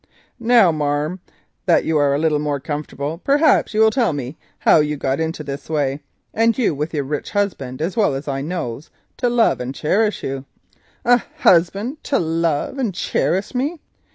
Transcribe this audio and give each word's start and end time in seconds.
"Now, 0.39 0.71
marm, 0.71 1.19
that 1.67 1.85
you 1.85 1.99
are 1.99 2.15
a 2.15 2.17
little 2.17 2.39
more 2.39 2.59
comfortable, 2.59 3.19
perhaps 3.19 3.75
you 3.75 3.81
will 3.81 3.91
tell 3.91 4.13
me 4.13 4.35
how 4.57 4.79
as 4.79 4.87
you 4.87 4.97
got 4.97 5.19
into 5.19 5.43
this 5.43 5.69
way, 5.69 5.99
and 6.33 6.57
you 6.57 6.73
with 6.73 6.95
a 6.95 7.03
rich 7.03 7.29
husband, 7.29 7.83
as 7.83 7.95
I 7.95 7.99
well 8.09 8.41
knows, 8.43 8.89
to 9.17 9.29
love 9.29 9.59
and 9.61 9.75
cherish 9.75 10.23
you." 10.23 10.45
"A 11.05 11.17
husband 11.37 12.03
to 12.05 12.17
love 12.17 12.79
and 12.79 12.95
cherish 12.95 13.53
me?" 13.53 13.79